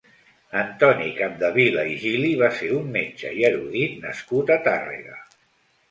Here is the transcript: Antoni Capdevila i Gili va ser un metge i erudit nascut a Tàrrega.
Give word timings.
Antoni 0.61 1.09
Capdevila 1.17 1.85
i 1.91 1.99
Gili 2.05 2.33
va 2.41 2.51
ser 2.63 2.73
un 2.81 2.91
metge 2.99 3.37
i 3.43 3.49
erudit 3.53 3.97
nascut 4.09 4.55
a 4.59 4.63
Tàrrega. 4.71 5.25